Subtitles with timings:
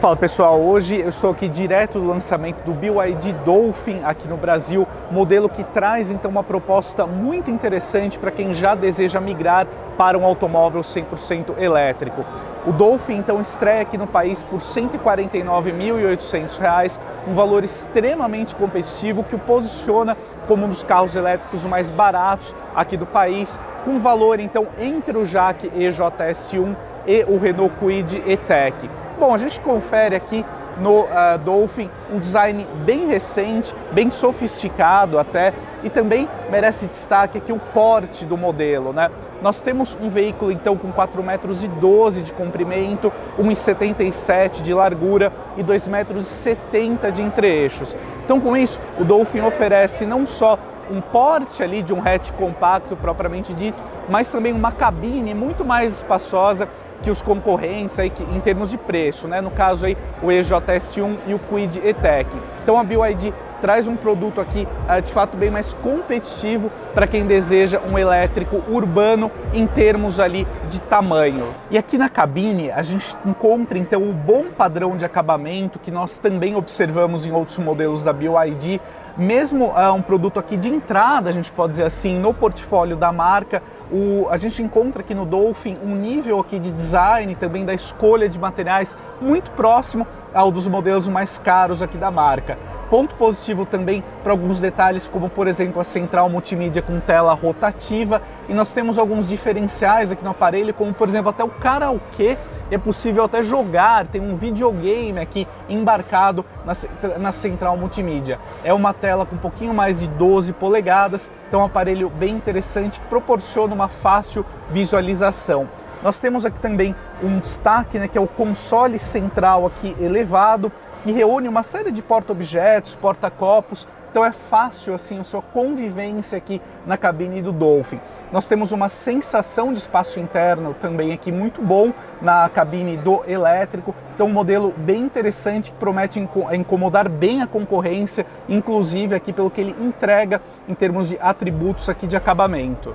[0.00, 4.88] Fala pessoal, hoje eu estou aqui direto do lançamento do BYD Dolphin aqui no Brasil,
[5.10, 9.66] modelo que traz então uma proposta muito interessante para quem já deseja migrar
[9.98, 12.24] para um automóvel 100% elétrico.
[12.66, 16.98] O Dolphin então estreia aqui no país por R$ 149.800,
[17.28, 20.16] um valor extremamente competitivo que o posiciona
[20.48, 25.26] como um dos carros elétricos mais baratos aqui do país, com valor então entre o
[25.26, 26.74] Jaque EJS1
[27.06, 28.88] e o Renault Kwid E-Tech.
[29.20, 30.46] Bom, a gente confere aqui
[30.80, 35.52] no uh, Dolphin um design bem recente, bem sofisticado até,
[35.84, 39.10] e também merece destaque aqui o porte do modelo, né?
[39.42, 45.62] Nós temos um veículo então com 4 metros 12 de comprimento, 1,77 de largura e
[45.62, 47.94] 2 metros 70 de entre-eixos.
[48.24, 50.58] Então com isso, o Dolphin oferece não só
[50.90, 53.78] um porte ali de um hatch compacto propriamente dito,
[54.08, 56.66] mas também uma cabine muito mais espaçosa
[57.02, 59.40] que os concorrentes aí, que, em termos de preço, né?
[59.40, 62.28] no caso aí o EJS1 e o Quid E-Tech.
[62.62, 67.26] Então a BYD traz um produto aqui uh, de fato bem mais competitivo para quem
[67.26, 71.54] deseja um elétrico urbano em termos ali de tamanho.
[71.70, 76.18] E aqui na cabine a gente encontra então um bom padrão de acabamento que nós
[76.18, 78.80] também observamos em outros modelos da BYD,
[79.20, 83.12] mesmo uh, um produto aqui de entrada, a gente pode dizer assim, no portfólio da
[83.12, 83.62] marca,
[83.92, 88.28] o, a gente encontra aqui no Dolphin um nível aqui de design também da escolha
[88.28, 92.56] de materiais muito próximo ao dos modelos mais caros aqui da marca.
[92.88, 98.22] Ponto positivo também para alguns detalhes, como por exemplo a central multimídia com tela rotativa,
[98.48, 102.36] e nós temos alguns diferenciais aqui no aparelho, como por exemplo até o karaokê,
[102.70, 106.72] é possível até jogar, tem um videogame aqui embarcado na,
[107.18, 108.38] na central multimídia.
[108.64, 112.34] É uma tela com um pouquinho mais de 12 polegadas, então é um aparelho bem
[112.34, 115.68] interessante que proporciona uma fácil visualização.
[116.02, 121.12] Nós temos aqui também um destaque, né, que é o console central aqui elevado, que
[121.12, 126.96] reúne uma série de porta-objetos, porta-copos, então é fácil assim a sua convivência aqui na
[126.96, 128.00] cabine do Dolphin.
[128.32, 133.94] Nós temos uma sensação de espaço interno também aqui muito bom na cabine do elétrico.
[134.14, 136.18] Então um modelo bem interessante que promete
[136.52, 142.06] incomodar bem a concorrência, inclusive aqui pelo que ele entrega em termos de atributos aqui
[142.06, 142.94] de acabamento.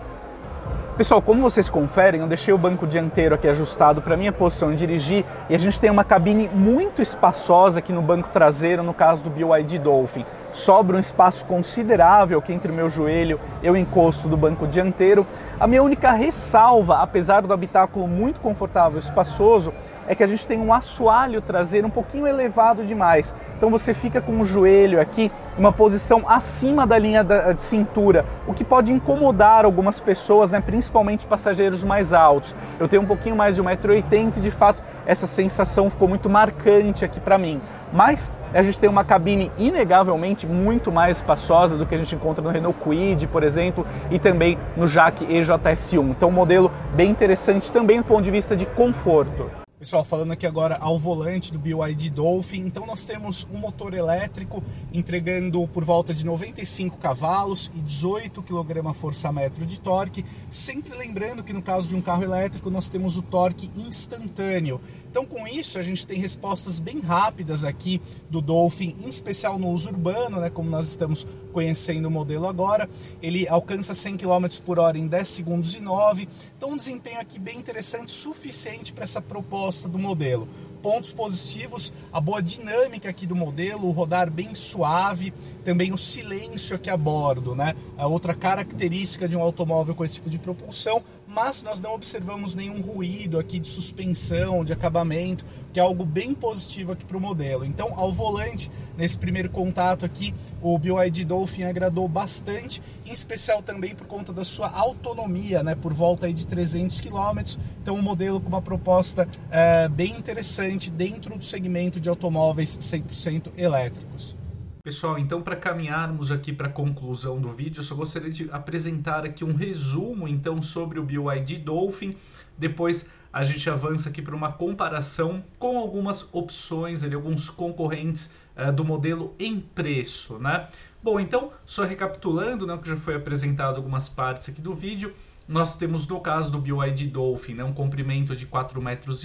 [0.97, 4.77] Pessoal, como vocês conferem, eu deixei o banco dianteiro aqui ajustado para minha posição de
[4.77, 9.21] dirigir e a gente tem uma cabine muito espaçosa aqui no banco traseiro, no caso
[9.21, 10.25] do BYD Dolphin.
[10.53, 15.27] Sobra um espaço considerável aqui entre o meu joelho e o encosto do banco dianteiro.
[15.59, 19.73] A minha única ressalva, apesar do habitáculo muito confortável e espaçoso,
[20.07, 23.33] é que a gente tem um assoalho traseiro um pouquinho elevado demais.
[23.57, 28.25] Então você fica com o joelho aqui uma posição acima da linha da, de cintura,
[28.47, 32.55] o que pode incomodar algumas pessoas, né, principalmente passageiros mais altos.
[32.79, 37.05] Eu tenho um pouquinho mais de 1,80m e de fato essa sensação ficou muito marcante
[37.05, 37.61] aqui para mim.
[37.93, 42.43] Mas a gente tem uma cabine inegavelmente muito mais espaçosa do que a gente encontra
[42.43, 46.09] no Renault Kwid, por exemplo, e também no Jaque EJS1.
[46.11, 49.64] Então, um modelo bem interessante também do ponto de vista de conforto.
[49.77, 54.63] Pessoal, falando aqui agora ao volante do BYD Dolphin, então nós temos um motor elétrico
[54.93, 61.61] entregando por volta de 95 cavalos e 18 kgfm de torque, sempre lembrando que no
[61.61, 64.79] caso de um carro elétrico nós temos o torque instantâneo.
[65.11, 69.69] Então com isso a gente tem respostas bem rápidas aqui do Dolphin, em especial no
[69.71, 72.89] uso urbano, né, como nós estamos conhecendo o modelo agora.
[73.21, 77.37] Ele alcança 100 km por hora em 10 segundos e 9, então um desempenho aqui
[77.37, 80.47] bem interessante, suficiente para essa proposta do modelo.
[80.81, 86.75] Pontos positivos, a boa dinâmica aqui do modelo, o rodar bem suave, também o silêncio
[86.75, 87.75] aqui a bordo, né?
[87.97, 91.03] A outra característica de um automóvel com esse tipo de propulsão,
[91.35, 96.33] mas nós não observamos nenhum ruído aqui de suspensão, de acabamento, que é algo bem
[96.33, 97.65] positivo aqui para o modelo.
[97.65, 103.93] Então, ao volante, nesse primeiro contato aqui, o BYD Dolphin agradou bastante, em especial também
[103.93, 105.75] por conta da sua autonomia, né?
[105.75, 107.57] Por volta aí de 300 km.
[107.81, 113.51] Então, um modelo com uma proposta é, bem interessante dentro do segmento de automóveis 100%
[113.57, 114.37] elétricos.
[114.85, 119.25] Pessoal, então para caminharmos aqui para a conclusão do vídeo, eu só gostaria de apresentar
[119.25, 122.15] aqui um resumo então sobre o BYD Dolphin.
[122.55, 128.71] Depois a gente avança aqui para uma comparação com algumas opções, ali, alguns concorrentes uh,
[128.71, 130.67] do modelo em preço, né?
[131.01, 135.15] Bom, então, só recapitulando, né, que já foi apresentado algumas partes aqui do vídeo,
[135.47, 139.23] nós temos no caso do BYD Dolphin né, um comprimento de 4,12 metros,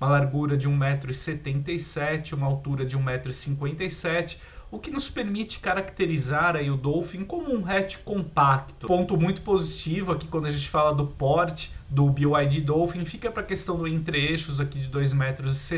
[0.00, 4.36] uma largura de 1,77m, uma altura de 1,57m,
[4.70, 8.86] o que nos permite caracterizar aí o Dolphin como um hatch compacto.
[8.86, 13.42] Ponto muito positivo aqui quando a gente fala do porte, do BYD Dolphin fica para
[13.42, 15.72] a questão do entre-eixos aqui de 2,70 metros,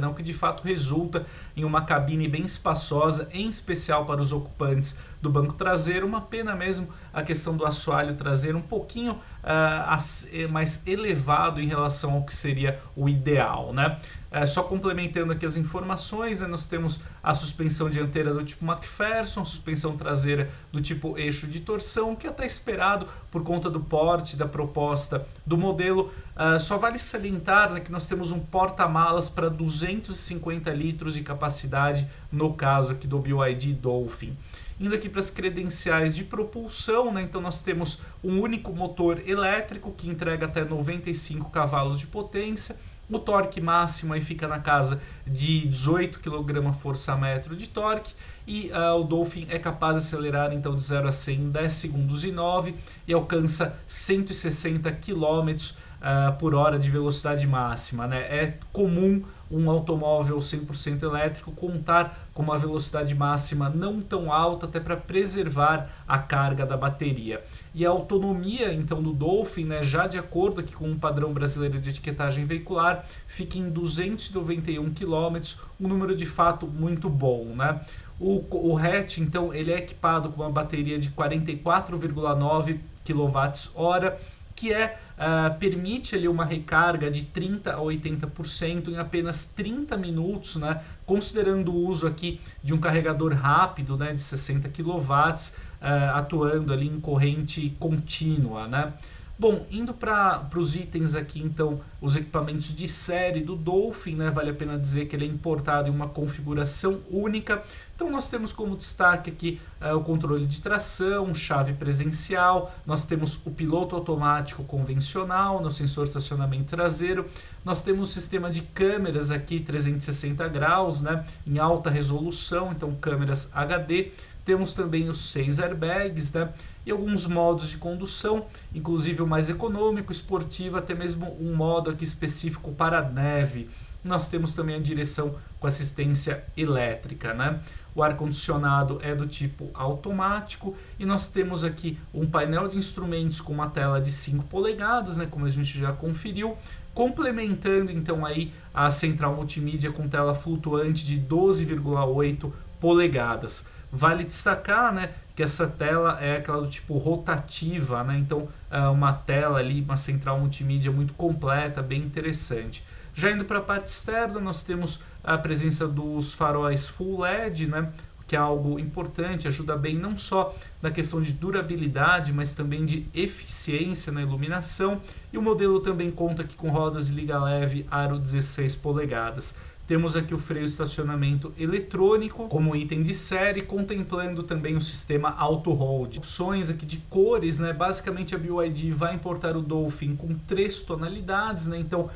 [0.00, 1.26] né, o que de fato resulta
[1.56, 6.06] em uma cabine bem espaçosa, em especial para os ocupantes do banco traseiro.
[6.06, 12.12] Uma pena mesmo a questão do assoalho traseiro um pouquinho uh, mais elevado em relação
[12.12, 13.72] ao que seria o ideal.
[13.72, 13.98] Né?
[14.30, 19.44] É, só complementando aqui as informações, né, nós temos a suspensão dianteira do tipo McPherson,
[19.44, 24.36] suspensão traseira do tipo eixo de torção, que é até esperado por conta do porte
[24.36, 26.12] da proposta do modelo.
[26.36, 32.06] Uh, só vale salientar né, que nós temos um porta-malas para 250 litros de capacidade
[32.30, 34.36] no caso aqui do BYD Dolphin.
[34.80, 37.22] Indo aqui para as credenciais de propulsão, né?
[37.22, 42.76] então nós temos um único motor elétrico que entrega até 95 cavalos de potência,
[43.10, 48.12] o torque máximo aí fica na casa de 18 kgfm de torque
[48.46, 51.72] e uh, o Dolphin é capaz de acelerar então de 0 a 100 em 10
[51.72, 52.74] segundos e 9
[53.06, 58.06] e alcança 160 km uh, por hora de velocidade máxima.
[58.06, 58.18] Né?
[58.18, 64.78] É comum um automóvel 100% elétrico contar com uma velocidade máxima não tão alta até
[64.78, 67.42] para preservar a carga da bateria.
[67.74, 71.78] E a autonomia então do Dolphin, né, já de acordo aqui com o padrão brasileiro
[71.78, 75.40] de etiquetagem veicular, fica em 291 km,
[75.80, 77.80] um número de fato muito bom, né?
[78.20, 84.18] O, o hatch, então, ele é equipado com uma bateria de 44,9 kWh
[84.56, 90.56] que é uh, permite ali uma recarga de 30 a 80% em apenas 30 minutos,
[90.56, 90.80] né?
[91.04, 96.86] Considerando o uso aqui de um carregador rápido, né, de 60 kW, uh, atuando ali
[96.86, 98.92] em corrente contínua, né?
[99.40, 104.30] Bom, indo para os itens aqui, então, os equipamentos de série do Dolphin, né?
[104.30, 107.62] Vale a pena dizer que ele é importado em uma configuração única.
[107.98, 113.44] Então, nós temos como destaque aqui uh, o controle de tração, chave presencial, nós temos
[113.44, 117.26] o piloto automático convencional, no sensor de estacionamento traseiro,
[117.64, 121.26] nós temos o sistema de câmeras aqui 360 graus, né?
[121.44, 124.12] Em alta resolução, então câmeras HD.
[124.44, 126.52] Temos também os seis airbags, né?
[126.88, 132.02] e alguns modos de condução, inclusive o mais econômico, esportivo, até mesmo um modo aqui
[132.02, 133.68] específico para neve.
[134.08, 137.60] Nós temos também a direção com assistência elétrica, né?
[137.94, 143.40] O ar condicionado é do tipo automático e nós temos aqui um painel de instrumentos
[143.40, 146.56] com uma tela de 5 polegadas, né, como a gente já conferiu,
[146.94, 153.66] complementando então aí a central multimídia com tela flutuante de 12,8 polegadas.
[153.90, 158.18] Vale destacar, né, que essa tela é aquela do tipo rotativa, né?
[158.18, 162.84] Então, é uma tela ali, uma central multimídia muito completa, bem interessante.
[163.18, 167.92] Já indo para a parte externa, nós temos a presença dos faróis Full LED, né?
[168.28, 173.08] que é algo importante, ajuda bem não só na questão de durabilidade, mas também de
[173.12, 175.00] eficiência na iluminação.
[175.32, 179.56] E o modelo também conta aqui com rodas de liga leve aro 16 polegadas.
[179.88, 185.72] Temos aqui o freio estacionamento eletrônico como item de série, contemplando também o sistema auto
[185.72, 186.18] hold.
[186.18, 187.72] Opções aqui de cores, né?
[187.72, 191.78] Basicamente a BYD vai importar o Dolphin com três tonalidades, né?
[191.78, 192.10] Então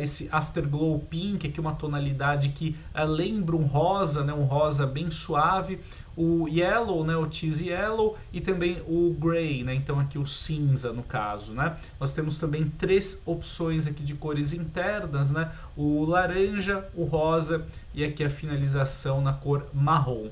[0.00, 4.32] esse Afterglow Pink aqui uma tonalidade que uh, lembra um rosa, né?
[4.32, 5.80] Um rosa bem suave
[6.18, 10.92] o yellow, né, o cheese yellow e também o gray, né, então aqui o cinza
[10.92, 11.76] no caso, né.
[12.00, 17.64] Nós temos também três opções aqui de cores internas, né, o laranja, o rosa
[17.94, 20.28] e aqui a finalização na cor marrom.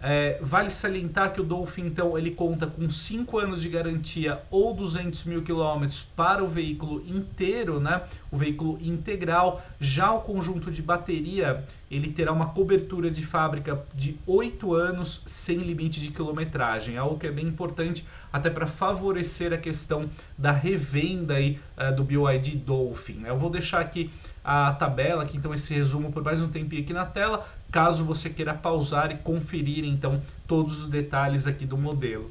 [0.00, 4.72] É, vale salientar que o Dolphin então ele conta com 5 anos de garantia ou
[4.72, 8.02] 200 mil quilômetros para o veículo inteiro, né?
[8.30, 9.60] O veículo integral.
[9.80, 15.58] Já o conjunto de bateria ele terá uma cobertura de fábrica de 8 anos sem
[15.58, 21.34] limite de quilometragem, algo que é bem importante até para favorecer a questão da revenda
[21.34, 23.20] aí, uh, do BYD Dolphin.
[23.20, 23.30] Né?
[23.30, 24.10] Eu vou deixar aqui
[24.44, 28.30] a tabela, aqui então esse resumo por mais um tempinho aqui na tela, caso você
[28.30, 32.30] queira pausar e conferir então todos os detalhes aqui do modelo.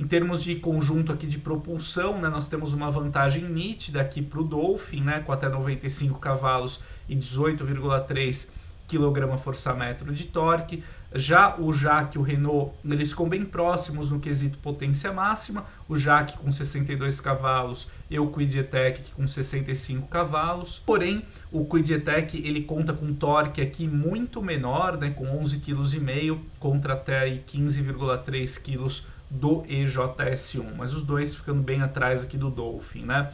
[0.00, 4.40] Em termos de conjunto aqui de propulsão, né, nós temos uma vantagem nítida aqui para
[4.40, 8.50] o Dolphin, né, com até 95 cavalos e 18,3
[8.88, 10.82] kgfm de torque.
[11.14, 15.64] Já o Jaque e o Renault, eles ficam bem próximos no quesito potência máxima.
[15.88, 20.82] O Jaque com 62 cavalos e o Quid E-Tech com 65 cavalos.
[20.84, 26.40] Porém, o Quid E-Tech ele conta com torque aqui muito menor, né, com 11,5 kg
[26.58, 33.04] contra até 15,3 kg do EJS1, mas os dois ficando bem atrás aqui do Dolphin,
[33.04, 33.30] né?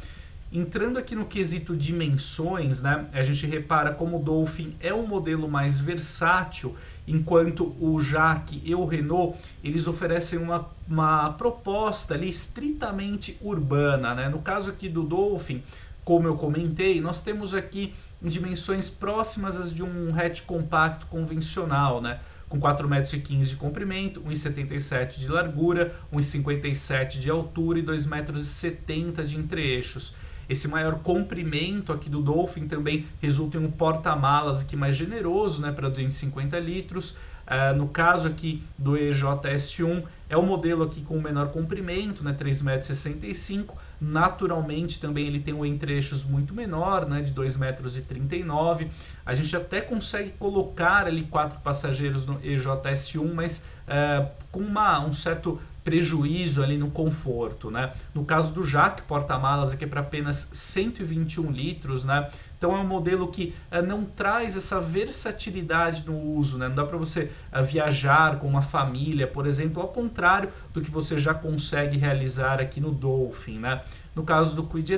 [0.50, 5.46] Entrando aqui no quesito dimensões, né, a gente repara como o Dolphin é um modelo
[5.46, 6.74] mais versátil,
[7.10, 14.14] enquanto o Jaque e o Renault eles oferecem uma, uma proposta ali estritamente urbana.
[14.14, 14.28] Né?
[14.28, 15.62] No caso aqui do Dolphin,
[16.04, 22.20] como eu comentei, nós temos aqui dimensões próximas às de um hatch compacto convencional, né?
[22.48, 29.36] com 4,15 metros de comprimento, 1,77 de largura, 1,57 de altura e 2,70 metros de
[29.36, 30.14] entre-eixos.
[30.48, 35.72] Esse maior comprimento aqui do Dolphin também resulta em um porta-malas aqui mais generoso, né,
[35.72, 37.16] para 250 litros.
[37.48, 42.36] Uh, no caso aqui do EJS1, é o modelo aqui com o menor comprimento, né,
[42.38, 43.66] 3,65 m.
[43.98, 48.90] Naturalmente também ele tem um entre-eixos muito menor, né, de 2,39 m.
[49.24, 55.12] A gente até consegue colocar ali quatro passageiros no EJS1, mas uh, com uma, um
[55.12, 57.92] certo prejuízo ali no conforto, né?
[58.14, 62.28] No caso do Jaque porta-malas aqui é para apenas 121 litros, né?
[62.58, 66.68] Então é um modelo que uh, não traz essa versatilidade no uso, né?
[66.68, 70.90] Não dá para você uh, viajar com uma família, por exemplo, ao contrário do que
[70.90, 73.82] você já consegue realizar aqui no Dolphin, né?
[74.14, 74.90] No caso do Quid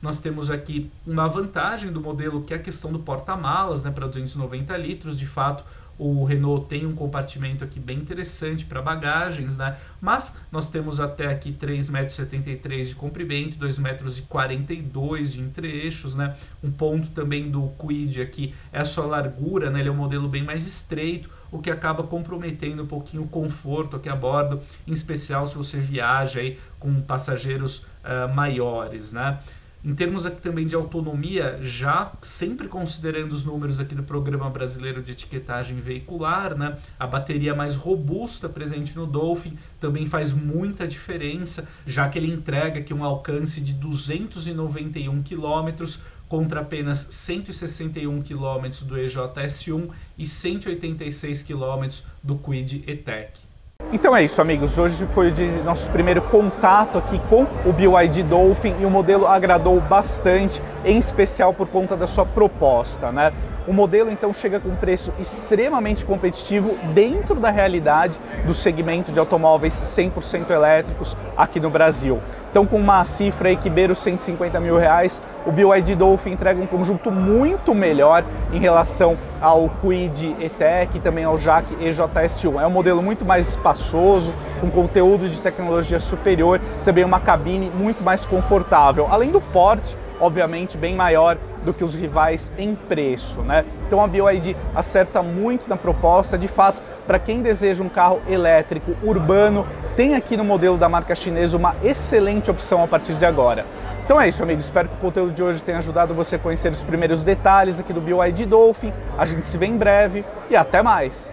[0.00, 3.90] nós temos aqui uma vantagem do modelo que é a questão do porta-malas, né?
[3.90, 5.64] Para 290 litros, de fato
[5.98, 9.76] o Renault tem um compartimento aqui bem interessante para bagagens, né?
[10.00, 16.34] Mas nós temos até aqui 3,73 metros de comprimento, 2,42 metros de entre-eixos, né?
[16.62, 19.80] Um ponto também do Quid aqui é a sua largura, né?
[19.80, 23.96] Ele é um modelo bem mais estreito, o que acaba comprometendo um pouquinho o conforto
[23.96, 29.38] aqui a bordo, em especial se você viaja aí com passageiros uh, maiores, né?
[29.84, 35.02] Em termos aqui também de autonomia, já sempre considerando os números aqui do Programa Brasileiro
[35.02, 41.68] de Etiquetagem Veicular, né, a bateria mais robusta presente no Dolphin também faz muita diferença,
[41.84, 45.84] já que ele entrega aqui um alcance de 291 km
[46.26, 51.88] contra apenas 161 km do EJS1 e 186 km
[52.22, 53.53] do Quid E-Tech.
[53.92, 54.76] Então é isso, amigos.
[54.76, 59.80] Hoje foi o nosso primeiro contato aqui com o BYD Dolphin e o modelo agradou
[59.80, 63.32] bastante, em especial por conta da sua proposta, né?
[63.66, 69.18] O modelo então chega com um preço extremamente competitivo dentro da realidade do segmento de
[69.18, 72.20] automóveis 100% elétricos aqui no Brasil.
[72.50, 76.60] Então, com uma cifra aí que beira os 150 mil reais, o BYD Dolphin entrega
[76.60, 82.60] um conjunto muito melhor em relação ao Quid E-Tech e também ao Jack EJS1.
[82.60, 88.04] É um modelo muito mais espaçoso, com conteúdo de tecnologia superior, também uma cabine muito
[88.04, 93.64] mais confortável, além do porte obviamente bem maior do que os rivais em preço, né?
[93.86, 98.94] Então a BYD acerta muito na proposta, de fato, para quem deseja um carro elétrico
[99.02, 99.66] urbano,
[99.96, 103.64] tem aqui no modelo da marca chinesa uma excelente opção a partir de agora.
[104.04, 104.64] Então é isso, amigos.
[104.64, 107.92] Espero que o conteúdo de hoje tenha ajudado você a conhecer os primeiros detalhes aqui
[107.92, 108.92] do BYD Dolphin.
[109.16, 111.32] A gente se vê em breve e até mais!